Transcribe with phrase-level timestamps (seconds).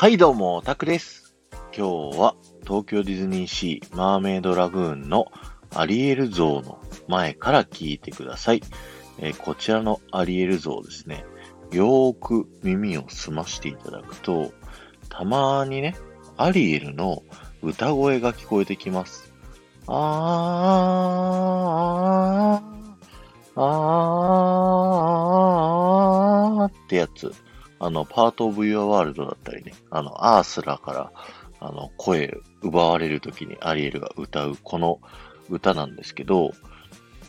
[0.00, 1.34] はいどうも、タクです。
[1.76, 5.26] 今日は東京ディズニーシーマーメイドラグーンの
[5.74, 6.78] アリエル像の
[7.08, 8.62] 前から聞いてください。
[9.18, 11.24] えー、こちらのアリエル像ですね、
[11.72, 14.52] よーく耳を澄ましていただくと、
[15.08, 15.96] たまにね、
[16.36, 17.24] アリエルの
[17.60, 19.32] 歌声が聞こえてきます。
[19.88, 27.34] あー、あー、あーってやつ。
[27.80, 31.12] あの、パートオブユアワールドだったりね、あの、アースラから、
[31.60, 35.00] あの、声奪われる時にアリエルが歌うこの
[35.48, 36.52] 歌なんですけど、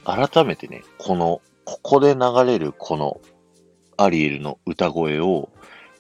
[0.03, 3.21] 改めてね、この、ここで流れるこの
[3.97, 5.49] アリエルの歌声を、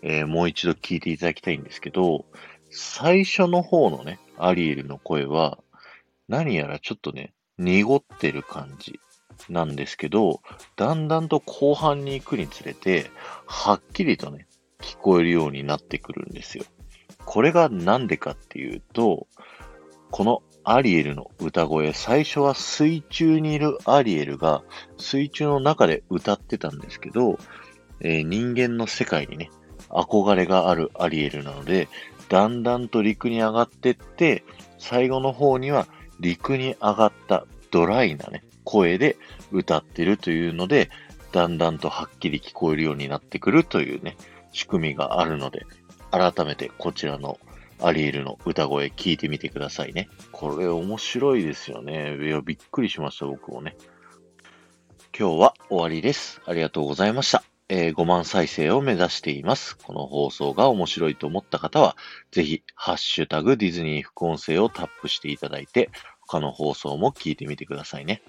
[0.01, 2.25] えー、もう一度聞いていただきたいんですけど、
[2.71, 5.59] 最初の方のね、アリエルの声は、
[6.27, 8.99] 何やらちょっとね、濁ってる感じ。
[9.49, 10.41] なんですけど、
[10.75, 13.09] だんだんと後半に行くにつれて、
[13.45, 14.47] はっきりとね、
[14.81, 16.63] 聞こえるようになってくるんですよ。
[17.25, 19.27] これがなんでかっていうと、
[20.11, 24.63] このアリエルの歌声、最初は水中にいるアリエルが
[24.97, 27.37] 水中の中で歌ってたんですけど、
[28.01, 29.49] えー、人間の世界にね、
[29.89, 31.87] 憧れがあるアリエルなので、
[32.29, 34.43] だんだんと陸に上がってって、
[34.77, 35.87] 最後の方には
[36.19, 39.17] 陸に上がったドライなね、声で
[39.51, 40.89] 歌ってるというので、
[41.31, 44.17] だんだんとはっきり聞こえるようになってくるというね、
[44.51, 45.65] 仕組みがあるので、
[46.11, 47.39] 改めてこちらの
[47.81, 50.09] アリエルの歌声聞いてみてくださいね。
[50.31, 52.17] これ面白いですよね。
[52.17, 53.75] いや、びっくりしました、僕もね。
[55.17, 56.41] 今日は終わりです。
[56.45, 57.43] ありがとうございました。
[57.71, 59.77] えー、5万再生を目指しています。
[59.77, 61.95] この放送が面白いと思った方は、
[62.31, 65.91] ぜひ、ハッシュタグディズニー副音声をタップしていただいて、
[66.29, 68.21] 他の放送も聞いてみてくださいね。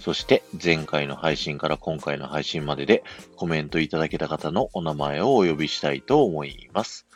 [0.00, 3.04] そして前回の配信から今回の配信までで
[3.36, 7.06] コメントいただけた方のお名前をお呼びしたいと思います。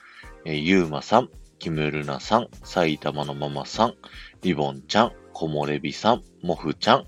[0.44, 3.94] えー、ゆうまさん、キムルナさん、埼玉のママさん、
[4.42, 7.06] リボンちゃん、コモレビさん、モフちゃん、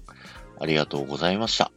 [0.59, 1.71] ありがとうございました。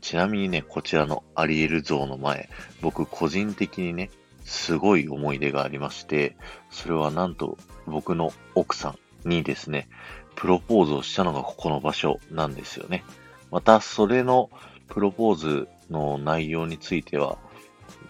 [0.00, 2.48] ちなみにね、こちらのアリエル像の前、
[2.80, 4.10] 僕個人的にね、
[4.44, 6.36] すごい思い出がありまして、
[6.70, 9.88] それはなんと僕の奥さんにですね、
[10.34, 13.04] プロポーズをしたのがここの場所なんですよね。
[13.50, 14.50] また、それの
[14.88, 17.38] プロポーズの内容については、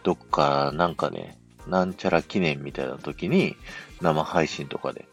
[0.03, 3.57] どっかなんかね、なんちゃら記念みたいな時に
[4.01, 5.07] 生配信とかで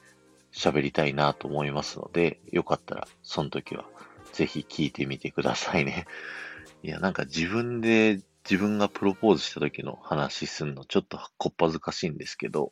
[0.52, 3.86] 喋りたいなと思いますので、よかったらその時は
[4.34, 6.06] ぜひ聞いてみてくださいね。
[6.82, 12.72] いや、なんか自分で自分がプロポーズした時の話すんのちょっとこっぱずかしいんですけど、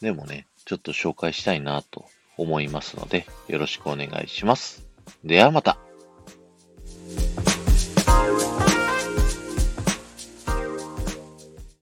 [0.00, 4.86] でもね、ちょっと紹介したいなと思いますので、よろしくお願いします。
[5.24, 5.83] ではまた。